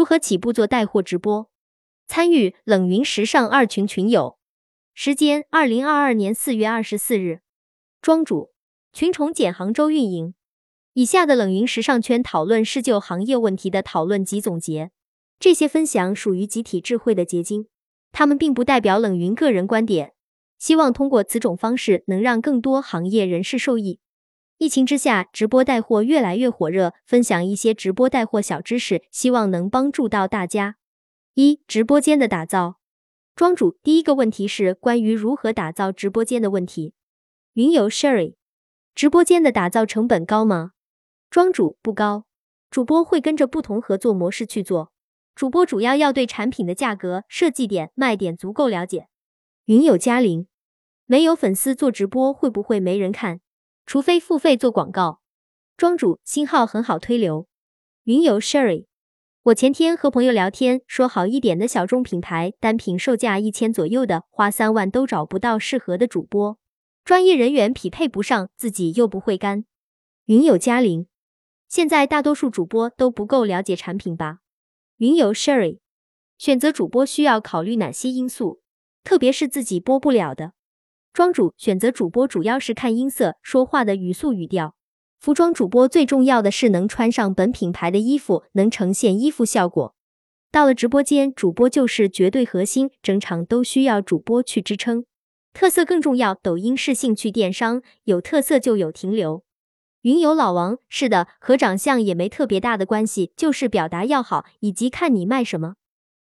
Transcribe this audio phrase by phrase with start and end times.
[0.00, 1.50] 如何起步做带货直播？
[2.06, 4.38] 参与冷云时尚二群群友，
[4.94, 7.40] 时间二零二二年四月二十四日。
[8.00, 8.50] 庄主
[8.94, 10.32] 群宠简杭州运营。
[10.94, 14.90] 以下的冷云时尚圈讨论是就行业问题的讨论及总结，
[15.38, 17.66] 这些分享属于集体智慧的结晶，
[18.10, 20.14] 他们并不代表冷云个人观点。
[20.58, 24.00] 希望通过此种方式能让更多行业人士受益。
[24.60, 30.76] 疫情之下，直播带货越来越火热，分享一些直播带货小知识，希望能帮助到大家。
[31.32, 32.78] 一、直播间的打造。
[33.34, 36.92] 庄主第一个问题是关于如何打造直播间的问题。
[37.54, 38.34] 云游 Sherry，
[38.94, 40.72] 直播间的打造成本高吗？
[41.30, 42.26] 庄主不高，
[42.70, 44.92] 主播会跟着不同合作模式去做。
[45.34, 49.08] 主播主要要对产品的价格、设计点、卖点足够了解。
[49.64, 50.46] 云友嘉玲，
[51.06, 53.40] 没有粉丝做直播会不会没人看？
[53.90, 55.20] 除非付费做广告，
[55.76, 57.48] 庄主新号很好推流。
[58.04, 58.86] 云游 Sherry，
[59.42, 66.56] 我前天和朋友聊天，说好一点的小众品牌，单品售价一千左右的，花三万都找不到适合的主播，
[67.04, 69.64] 专业人员匹配不上，自己又不会干。
[70.26, 71.08] 云友嘉玲，
[71.68, 74.38] 现在大多数主播都不够了解产品吧？
[74.98, 75.80] 云游 Sherry，
[76.38, 78.60] 选择主播需要考虑哪些因素？
[79.02, 80.52] 特别是自己播不了的。
[81.12, 84.76] 庄主选择主播主要是看音色、说话的语速、语调。
[85.18, 89.94] 服装主播最重要的是能穿上本品牌的衣服，能呈现衣服效果。
[90.52, 95.04] 到了直播间，主播就是绝对核心，整场都需要主播去支撑。
[95.52, 99.44] 特色更重要，抖音是兴趣电商，有特色就有停留。
[100.02, 105.74] 云游老王是的，和长相也没特别大的关系，就是表达要好，以及看你卖什么。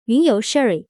[0.05, 0.87] 云游 Sherry，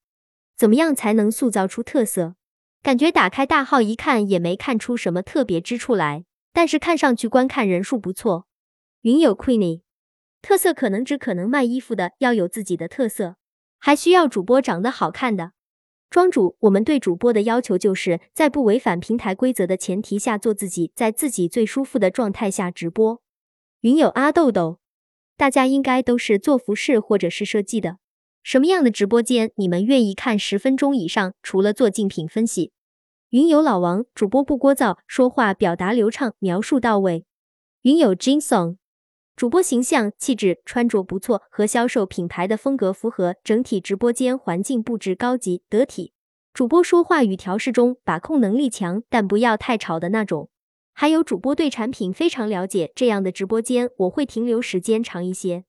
[0.55, 2.35] 怎么样才能塑造出特色？
[2.81, 8.47] 感觉打开大号一看也没看出什么特别之处来，但是看上去观看人数不错。
[9.01, 9.81] 云有 Queenie，
[10.41, 13.35] 特色可能只可能卖衣服的，要有自己的特色，
[13.77, 15.51] 还需要主播长得好看的。
[16.09, 23.21] 庄主，我们对主播的要求就是在不违反平台规则的前提下做自己，在自己最舒服的状态下直播。
[23.81, 24.79] 云有阿豆豆，
[25.37, 27.97] 大家应该都是做服饰或者是设计的。
[28.49, 31.35] 什么样的直播间你们愿意看十分钟以上？
[31.43, 32.71] 除了做竞品分析，
[33.29, 37.25] 云友老王主播不聒噪，说话表达流畅，描述到位。
[37.83, 38.77] 云友 Jin Song
[39.35, 46.13] 主播形象气质穿着不错，和销售品牌的风格符合，整体直播间环境布置高级得体。
[46.51, 50.49] 主播说话语调适中，把控能力强，但不要太吵的那种。
[50.93, 55.65] 还有主播对产品非常了解，这样的直播间我会停留时间长一些。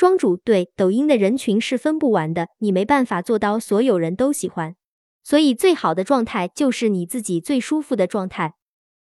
[0.00, 4.74] 庄主对抖音的人群是分不完的，你没办法做到所有人都喜欢，
[5.22, 8.54] 所以最好的状态就是你自己最舒服的状态。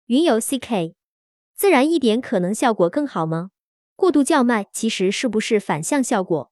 [0.05, 0.93] 云游 CK，
[1.53, 3.49] 自然一点可能效果更好吗？
[3.97, 6.49] 过度叫卖其实是不是反向效果？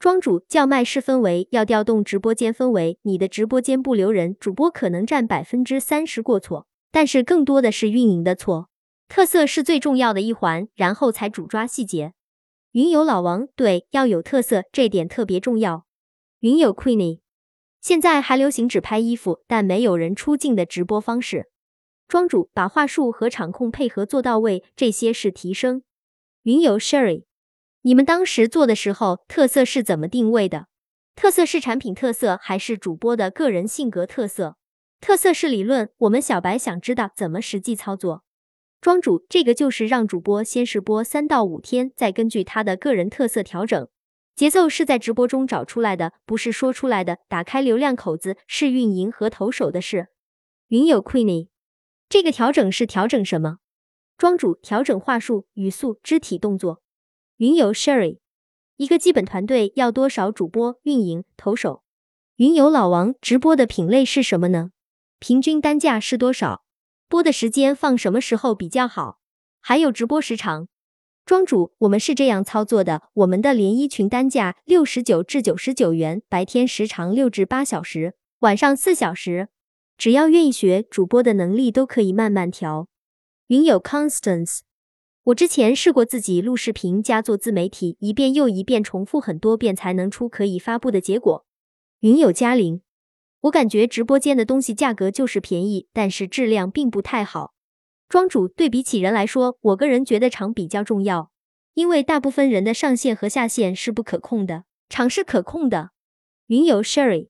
[0.00, 8.68] 庄主叫卖是氛围，要调动直播间氛围，你的直播间不留人，主播可能占百分之三十过错，但是更多的是运营的错。
[9.06, 12.14] 特色是最重要的一环，然后才主抓细节。
[12.76, 15.86] 云友老王对要有特色，这点特别重要。
[16.40, 17.20] 云友 Queenie，
[17.80, 21.48] 现在还流行只拍衣服，但没有人出镜的直播方式。
[22.06, 25.84] 庄主把话术和场控配合做到位，这些是提升。
[26.42, 27.24] 云友 Sherry，
[27.80, 30.66] 你们当时做的时候，特色是怎么定位的？
[31.14, 34.58] 特色是产品特色，还是主播的个人性格特色？
[35.00, 38.25] 特色是理论，我们小白想知道怎么实际操作。
[38.86, 43.88] 庄主，这个就是让主播先试播三到五天，再根据他的个人特色调整。
[44.36, 47.18] 节奏是在直播中找出来的，不是说出来的。
[47.26, 50.06] 打开流量口子是运营和投手的事。
[50.68, 51.48] 云友 Queenie，
[52.08, 53.58] 这个调整是调整什么？
[54.16, 56.80] 庄主，调整话术、语速、肢体动作。
[57.38, 58.20] 云友 Sherry，
[58.76, 61.82] 一个基本团队要多少主播、运营、投手？
[62.36, 64.70] 云友老王，直播的品类是什么呢？
[65.18, 66.62] 平均单价是多少？
[67.08, 69.20] 播的时间放什么时候比较好？
[69.60, 70.66] 还有直播时长。
[71.24, 79.48] 庄主，我们是这样操作的：我们的连衣裙单价六十九至九十九元，白天时长六至八小时，晚上四小时。
[79.96, 82.88] 只要愿意学，主播的能力都可以慢慢调。
[83.46, 84.60] 云友 Constance，
[85.24, 91.46] 我之前试过自己录视频加做自媒体，一遍又一遍重复很多遍才能出可以发布的结果。
[92.00, 92.82] 云友嘉玲。
[93.46, 97.54] 我感觉直播间的东西价格就是便宜，但是质量并不太好。
[98.08, 101.30] 庄主对比起人来说，我个人觉得场比较重要，
[101.74, 105.90] 因为大部分人的上限和下限是不可控的，场是可控的。
[106.46, 107.28] 云友 Sherry，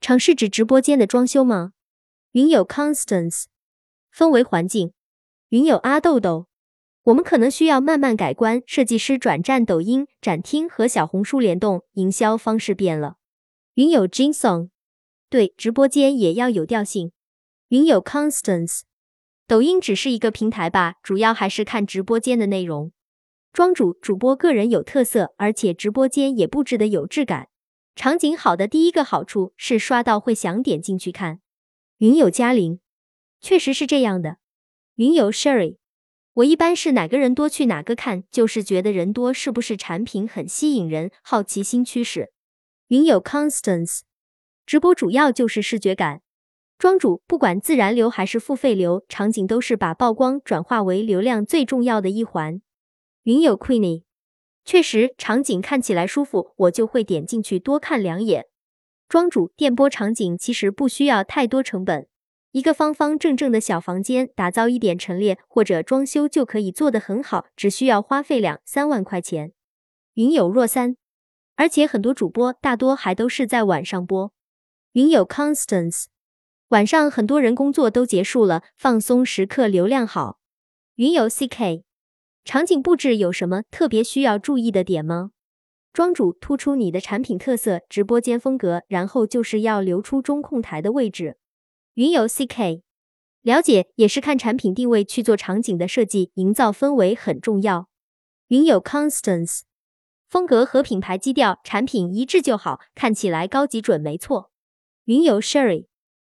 [0.00, 1.72] 场是指直播间的装修吗？
[2.32, 3.44] 云友 Constance，
[4.14, 4.92] 氛围环境。
[5.50, 6.46] 云友阿豆豆，
[7.02, 8.62] 我们可能需要慢慢改观。
[8.64, 13.16] 设计师转战抖音、展厅和小红书联动营销方式变了。
[13.74, 14.70] 云友 Jinson
[15.30, 17.12] 对，直播间也要有调性。
[17.68, 18.80] 云有 Constance，
[19.46, 22.90] 抖音只是一个平台吧，主要还是看直播间的内容。
[23.52, 27.48] 庄主主播个人有特色，而且直播间也布置的有质感。
[27.94, 31.40] 场景好的第一个好处是刷到会想点进去看。
[31.98, 32.80] 云有嘉玲，
[33.40, 34.38] 确实是这样的。
[34.96, 35.76] 云有 Sherry。
[36.34, 42.32] 我一般是哪个人多去哪个看，就是觉得人多是不是产品很吸引人，好奇心驱使。
[42.88, 44.00] 云有 Constance，
[44.70, 46.22] 直播主要就是视觉感。
[46.78, 52.62] 庄主不管自然流还是付费流，场景都是把曝光转化为流量最重要的一环。
[53.24, 54.04] 云友 Queenie，
[54.64, 58.46] 确实场景看起来舒服，我就会点进去多看两眼。
[59.08, 62.06] 庄主电波场景其实不需要太多成本。
[62.52, 69.50] 一个方方正正的小房间，打造一点陈列或者装修就可以做得很好，只需要花费两三万块钱。
[70.14, 70.94] 云有若三，
[71.56, 74.32] 而且很多主播大多还都是在晚上播。
[74.94, 76.06] 云有 Constance，
[76.70, 80.40] 晚上很多人工作都结束了，放松时刻，流量好。
[80.96, 81.84] 云有 CK，
[82.44, 85.30] 场景布置有什么特别需要注意的点吗？
[85.92, 91.36] 庄主突出你的产品特色、直播间风格，然后就是要留出中控台的位置。
[91.94, 92.82] 云游 CK，
[93.42, 97.88] 了解也是看产品定位去做场景的设计，营造氛围很重要。
[98.48, 99.60] 云友 Constance，
[100.28, 104.49] 风格和品牌基调，产品一致就好，看起来高级准没错。
[105.04, 105.86] 云友 Sherry，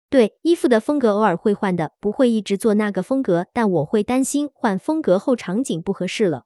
[0.09, 6.45] 对衣服的风格偶尔会换的，不会一直做那个风格，但我会担心换风格后场景不合适了。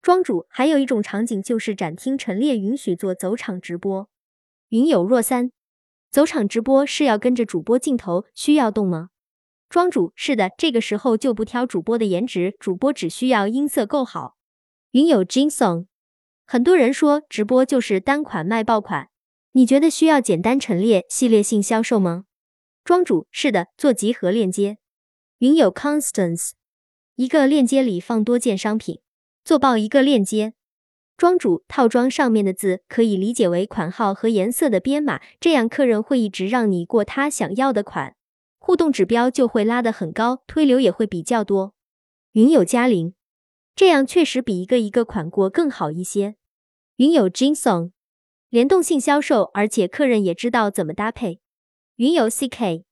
[0.00, 4.08] 庄主还有一种场景就是展厅陈列允许做走场直播。
[4.70, 5.52] 云有若三。
[6.10, 9.08] 走场直播是要跟着主播镜头，需要动吗？
[9.70, 14.36] 庄主是的，这个时候就不挑主播的颜值，主播只需要音色够好。
[14.90, 15.86] 云有 Jin Song，
[16.44, 19.08] 很多人说直播就是单款卖爆款，
[19.54, 22.24] 你觉得需要简单陈列、系列性销售吗？
[22.84, 24.78] 庄主是的，做集合链接。
[25.40, 26.52] 云友 Constance，
[27.16, 29.00] 一个链接里放多件商品，
[29.44, 30.54] 做爆一个链接。
[31.18, 38.16] 庄主套装上面的字可以理解为款号和颜色的编码，这样客人会一直让你过他想要的款，
[38.58, 41.74] 互动指标就会拉得很高，推流也会比较多。
[42.32, 43.14] 云友嘉玲，
[43.76, 46.36] 这样确实比一个一个款过更好一些。
[46.96, 47.90] 云友 Jinson
[48.52, 51.40] 联动性销售，而且客人也知道怎么搭配。
[51.96, 52.84] 云友 CK，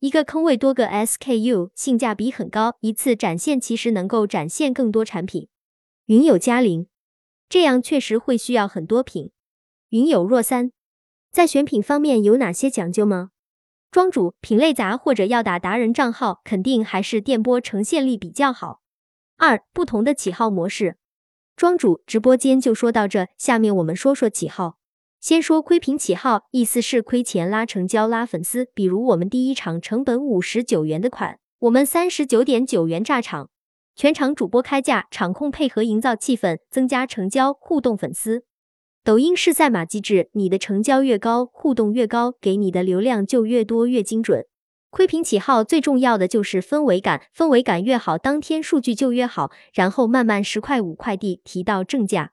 [0.00, 5.48] 一个坑位多个 SKU，性价比很高，一次展现其实能够展现更多产品。
[6.08, 6.88] 云友嘉玲。
[7.48, 9.30] 这样确实会需要很多品。
[9.88, 10.72] 云有若三，
[11.32, 13.30] 在选品方面有哪些讲究吗？
[13.90, 18.82] 庄主品类杂或者要打达人账号，肯定还是电波呈现力比较好。
[19.38, 20.98] 二不同的起号模式，
[21.56, 24.77] 庄主直播间就说到这，下面我们说说起号。
[25.20, 28.68] 先说亏品起号，意思是亏钱拉成交拉粉丝。
[28.72, 33.50] 比如我们第一场成本五十九元的款，我们三十九点九元炸场。
[33.96, 38.44] 全场主播开价，场控配合营造气氛，增加成交互动粉丝。
[39.02, 44.46] 抖音是赛马机制，你的成交越高，互动越高，给你的流量就越多越精准。
[44.90, 52.30] 亏品起号最重要的就是氛围感，氛围感越好，当天数据就越好，然后慢慢十块五块地提到正价。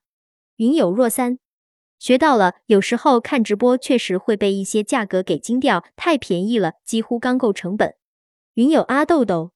[0.57, 1.39] 云有若三，
[1.97, 2.55] 学到了。
[2.65, 7.95] 有时候看直播确实会被一些价格给惊掉，太便宜了，几乎刚够成本。
[8.55, 9.51] 云有阿豆豆。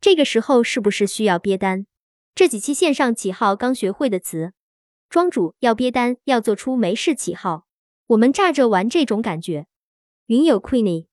[0.00, 1.86] 这个时候是不是需要憋单？
[2.34, 4.52] 这几期线上起号刚学会的词，
[5.08, 7.66] 庄主要憋单，要做出没事起号，
[8.08, 9.66] 我们炸着玩这种感觉。
[10.26, 11.06] 云友 Queenie，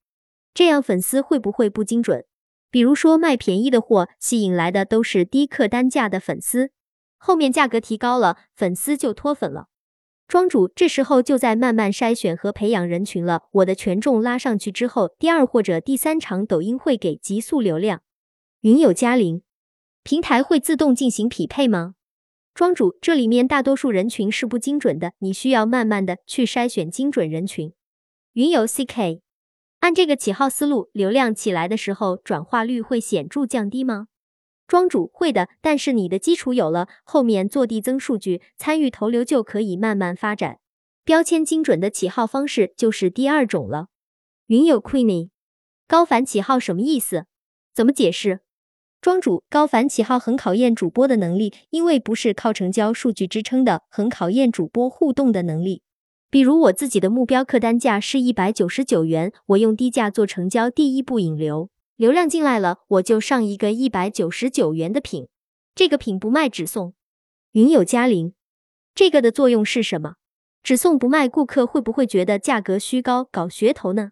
[0.53, 2.25] 这样粉丝会不会不精准？
[2.69, 6.71] 比如说卖便宜的货，吸引来的都是低客单价的粉丝，
[7.17, 9.67] 后面价格提高了，粉丝就脱粉了。
[10.27, 13.43] 庄主这时候就在慢慢筛选和培养人群了。
[13.51, 18.01] 我的权重拉上去之后，第二或者第三场抖音会给极速流量。
[18.61, 19.43] 云友嘉玲，
[20.03, 21.95] 平台会自动进行匹配吗？
[22.55, 27.73] 庄主，这里面大多数人群是不精准的，你需要慢慢的去筛选精准人群。
[28.33, 29.21] 云友 CK，
[29.81, 34.07] 按这个起号思路，流量起来的时候，转化率会显著降低吗？
[34.73, 40.57] 庄主会的，但是你的基础有了，后面做递增数据，参与投流就可以慢慢发展。
[41.05, 43.89] 标签精准的起号方式就是第二种了。
[44.47, 45.29] 云友 Queenie，
[45.87, 47.25] 高反起号什么意思？
[47.71, 48.39] 怎么解释？
[48.99, 55.83] 庄主高反起号很考验主播的能力，因为不是靠成交数据支撑的，很考验主播互动的能力。
[56.31, 61.69] 比如我自己的目标客单价是一百九十九元，我用低价做成交，第一步引流，
[62.03, 65.29] 流量进来了，我就上一个一百九十九元的品。
[65.73, 66.93] 这个品不卖只送。
[67.53, 68.33] 云有嘉玲，
[68.93, 70.15] 这个的作用是什么？
[70.61, 74.11] 只送不卖，顾客会不会觉得价格虚高，搞噱头呢？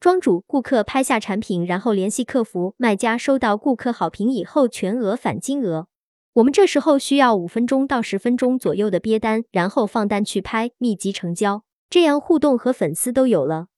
[0.00, 5.86] 庄主，顾客拍下产品，然后联系客服，卖家收到顾客好评以后，全额返金额。
[6.32, 13.68] 我们这时候需要五分钟到十分钟左右的憋单，然后放单去拍，密集成交，这样互动和粉丝都有了。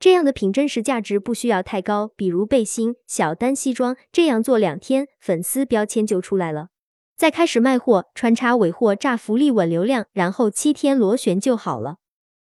[0.00, 6.68] 这样的品真实价值不需要太高，比如背心、小单西装，这样做两天，粉丝标签就出来了。
[7.18, 11.96] 再开始卖货，穿插尾货，炸福利稳流量，然后七天螺旋就好了。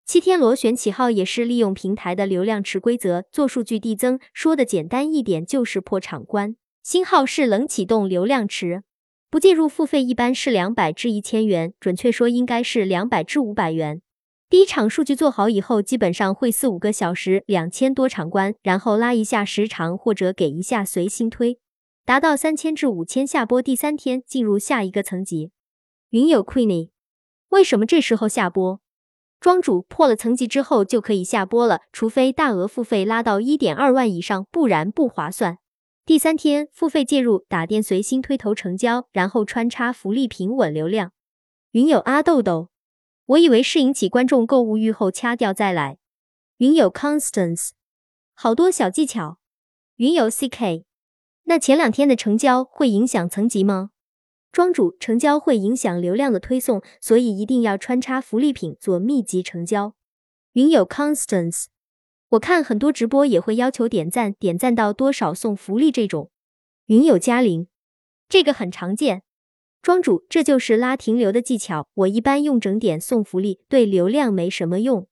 [0.07, 6.55] 七天螺旋起号也是利用平台的流量池规则做数据递增，说的简单一点就是破场关。
[6.81, 8.81] 新号是冷启动流量池，
[9.29, 14.01] 不介入付费一般是两百至一千元，准确说应该是两百至五百元。
[14.47, 21.57] 第一场数据做好以后，基本上会四五个小时，两千多场关，然后拉一下时长或者给一下随心推，
[22.05, 23.59] 达到三千至五千下播。
[23.63, 25.51] 第三天进入下一个层级。
[26.11, 26.91] 云友 Queenie，
[27.49, 28.79] 为什么这时候下播？
[29.39, 35.57] 庄主破了层级之后就可以下播了，除非大额付费拉到一点二万以上，不然不划算。
[36.05, 41.11] 第三天付费介入，打电随心推头成交，然后穿插福利平稳流量。
[41.71, 42.69] 云友阿豆豆。
[43.27, 45.97] 我以为是引起观众购物欲后掐掉再来。
[46.57, 47.69] 云友 Constance，
[48.33, 49.39] 好多小技巧。
[49.95, 50.83] 云友 CK，
[51.45, 53.89] 那前两天的成交会影响层级吗？
[54.51, 59.95] 庄主，成交会影响流量的推送，所以一定要穿插福利品做密集成交。
[60.53, 61.65] 云友 Constance，
[62.29, 66.29] 我看很多直播也会要求点赞，点赞到多少送福利这种。
[66.85, 67.67] 云友嘉玲，
[68.29, 69.23] 这个很常见。
[69.85, 71.87] 庄主，这就是拉停留的技巧。
[71.93, 75.07] 我一般用整点送福利，对流量没什么用。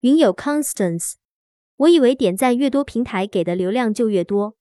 [0.00, 1.12] 云友 Constance，
[1.76, 4.56] 我以为点赞越多，平台给的流量就越多。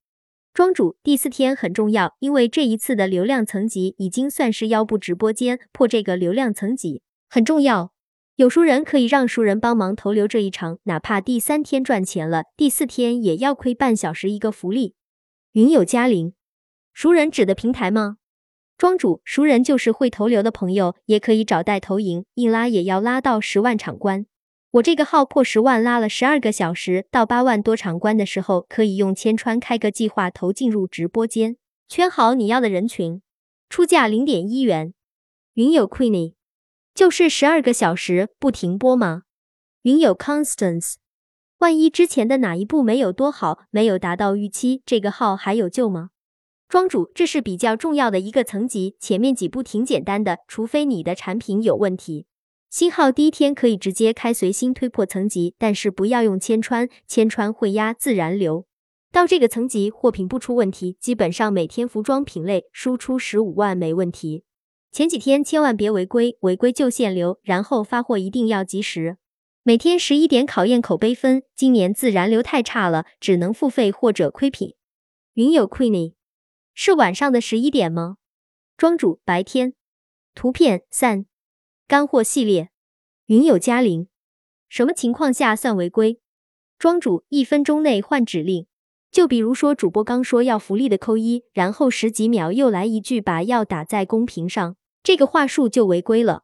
[0.53, 7.91] 庄主，第四天很重要，因为这一次的流量层级已经算是腰部直播间破这个流量层级，很重要。
[8.35, 14.93] 有熟人可以让熟人帮忙投流这一场，哪怕第三天赚钱了，第四天也要亏半小时一个福利。
[15.53, 16.35] 云友嘉玲，
[16.93, 18.17] 熟人指的平台吗？
[18.77, 24.27] 庄主，熟人就是会投流的朋友，也可以找代投营，一拉也要拉到十万场关。
[24.69, 31.57] 我这个号破十万，拉了十二个小时，到八万多场关的时候，可以用千川开个计划投进入直播间，
[31.87, 33.23] 圈好你要的人群，
[33.67, 34.93] 出价零点一元。
[35.55, 36.35] 云友 Queenie，
[36.93, 39.23] 就是十二个小时不停播吗？
[39.81, 40.97] 云友 Constance，
[41.57, 46.11] 万一之前的哪一步没有多好，没有达到预期，这个号还有救吗？
[46.69, 52.25] 庄主，这是比较重要的一个层级，前面几步挺简单的，除非你的产品有问题。
[52.69, 58.65] 新号第一天可以直接开随心推破层级，但是不要用千川，千川会压自然流。
[59.13, 64.43] 到这个层级，货品不出问题，基本上每天服装品类输出十五万没问题。
[64.91, 69.15] 前几天千万别违规，违规就限流，然后发货一定要及时。
[69.63, 74.75] 每天十一点考验口碑分，今年自然流太差了，只能付费或者亏品。
[75.35, 76.16] 云有 Queenie。
[76.79, 78.17] 是晚上的十一点吗？
[78.77, 79.73] 庄主白天。
[80.35, 81.25] 图片三，
[81.87, 82.69] 干货系列。
[83.25, 84.07] 云友嘉玲，
[84.69, 86.19] 什么情况下算违规？
[86.77, 88.67] 庄主一分钟内换指令。
[89.09, 96.43] 就比如说主播刚说要福利的扣一，然后十几秒又来一句把要打在公屏上，这个话术就违规了。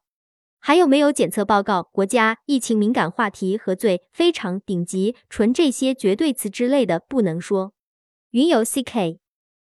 [0.58, 1.84] 还有没有检测报告？
[1.92, 7.72] 国家疫情敏感话题和最非常顶级纯这些绝对词之类的不能说。
[8.30, 9.20] 云友 CK。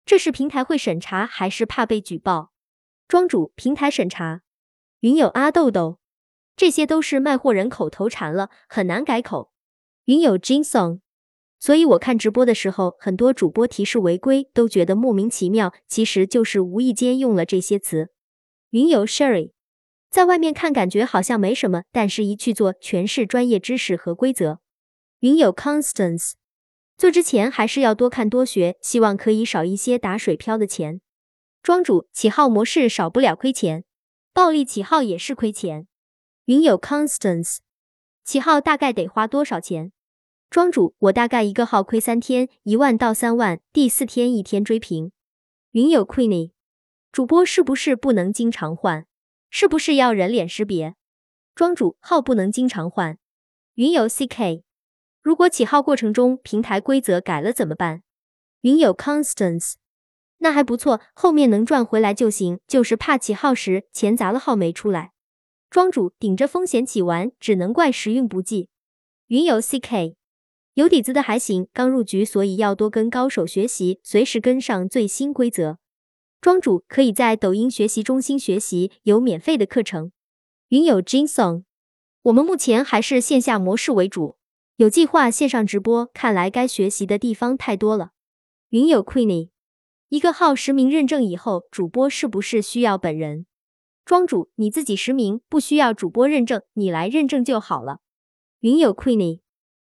[0.04, 2.52] 这是平台会审查，还是怕被举报？
[3.06, 4.42] 庄主，平台审查。
[5.00, 5.98] 云友阿豆豆，
[6.56, 9.52] 这些都是卖货人口头禅了，很难改口。
[10.04, 11.00] 云友 Jinsong，
[11.58, 18.10] 所以我看直播的时候，很多主播提示违规，都觉得莫名其妙，其实就是无意间用了这些词。
[18.70, 19.52] 云友 Sherry，
[20.10, 24.60] 在外面看感觉好像没什么，但是一去做，全是专业知识和规则。
[25.20, 26.32] 云友 Constance。
[27.00, 31.00] 做之前还是要多看多学，希望可以少一些打水漂的钱。
[31.62, 33.84] 庄主起号模式少不了亏钱，
[34.34, 35.86] 暴力起号也是亏钱。
[36.44, 37.60] 云友 Constance，
[38.22, 39.92] 起号大概得花多少钱？
[40.50, 45.10] 庄主，我大概一个号亏三天，一万到三万，第四天一天追平。
[45.70, 46.50] 云友 Queenie，
[47.10, 49.06] 主播是不是不能经常换？
[49.48, 50.96] 是不是要人脸识别？
[51.54, 53.16] 庄主号不能经常换。
[53.76, 54.64] 云友 CK。
[55.22, 58.02] 如果起号过程中平台规则改了怎么办？
[58.62, 59.74] 云有 Constance，
[60.38, 65.12] 那还不错，后面能赚回来就行，就是怕起号时钱砸了号没出来。
[65.68, 68.68] 庄主顶着风险起完，只能怪时运不济。
[69.28, 70.16] 云有 CK，
[70.74, 75.78] 有底子的还行，刚入局所以要多跟高手学习，随时跟上最新规则。
[76.40, 80.10] 庄主可以在抖音学习中心学习，有免费的课程。
[80.70, 81.64] 云有 Jin Song，
[82.22, 84.38] 我们目前还是线下模式为主，
[84.80, 88.12] 有计划线上直播，看来该学习的地方太多了。
[88.70, 89.50] 云友 Queenie，
[90.08, 93.44] 一个号实名认证以后，主播是不是需要本人？
[94.06, 97.98] 庄主你自己实名，不需要主播认证，你来认证就好了。
[98.60, 99.40] 云友 Queenie，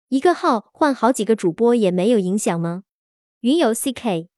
[0.08, 2.86] 一个号换好几个主播也没有影响吗？
[3.42, 4.30] 云友 CK。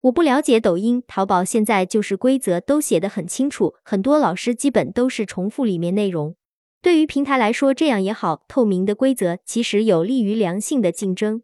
[0.00, 6.34] 我不了解抖音、淘宝，现在就是规则都写得很清楚，很多老师基本都是重复里面内容。
[6.82, 11.42] 对于平台来说，这样也好，透明的规则其实有利于良性的竞争。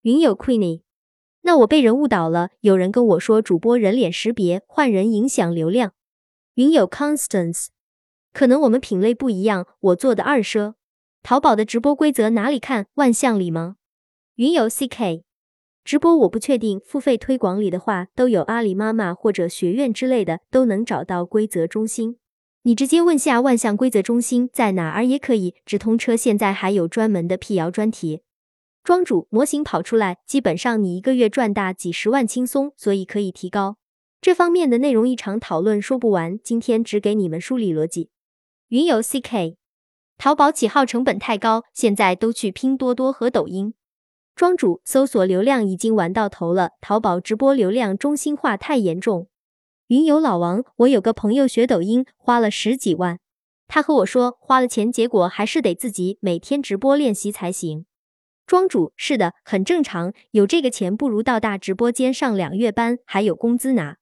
[0.00, 0.80] 云友 Queenie，
[1.42, 5.92] 那我被人误导了，有人跟我说主播人脸识别换人影响流量。
[6.54, 7.66] 云友 Constance，
[8.32, 10.72] 可能我们品类不一样，我做的二奢，
[11.22, 12.86] 淘宝的直播规则哪里看？
[12.94, 13.76] 万象里吗？
[14.36, 15.24] 云友 CK。
[15.84, 22.16] 直播我不确定，付费推广里的话都有阿里妈妈或者学院之类的，都能找到规则中心。
[22.62, 25.54] 你直接问下万象规则中心在哪儿也可以。
[25.64, 28.20] 直通车现在还有专门的辟谣专题。
[28.84, 33.78] 庄主模型跑出来，基本上你一个月赚大几十万轻松，所以可以提高
[34.20, 36.38] 这方面的内容，一场讨论说不完。
[36.44, 38.10] 今天只给你们梳理逻辑。
[38.68, 39.56] 云游 CK，
[40.18, 43.72] 淘宝起号成本太高，现在都去拼多多和抖音。
[44.36, 49.29] 庄主搜索流量已经玩到头了，淘宝直播流量中心化太严重。
[49.90, 53.18] 云游老王，我有个朋友学抖音花了十几万，
[53.66, 57.86] 他和我说花了钱，结果还是得自己每天直播练习才行。
[58.46, 63.96] 庄主是的，很正常，有这个钱不如到大直播间上两月班，还有工资拿。